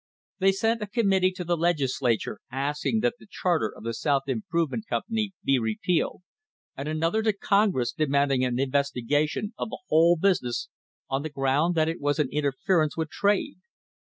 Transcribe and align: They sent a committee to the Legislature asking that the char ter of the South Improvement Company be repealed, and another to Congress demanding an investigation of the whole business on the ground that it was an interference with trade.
They 0.39 0.51
sent 0.51 0.81
a 0.81 0.87
committee 0.87 1.29
to 1.33 1.43
the 1.43 1.55
Legislature 1.55 2.39
asking 2.51 3.01
that 3.01 3.17
the 3.19 3.27
char 3.29 3.59
ter 3.59 3.69
of 3.71 3.83
the 3.83 3.93
South 3.93 4.23
Improvement 4.25 4.87
Company 4.87 5.33
be 5.43 5.59
repealed, 5.59 6.23
and 6.75 6.87
another 6.89 7.21
to 7.21 7.33
Congress 7.33 7.91
demanding 7.93 8.43
an 8.43 8.59
investigation 8.59 9.53
of 9.59 9.69
the 9.69 9.77
whole 9.89 10.15
business 10.15 10.69
on 11.07 11.21
the 11.21 11.29
ground 11.29 11.75
that 11.75 11.87
it 11.87 12.01
was 12.01 12.17
an 12.17 12.29
interference 12.31 12.97
with 12.97 13.11
trade. 13.11 13.57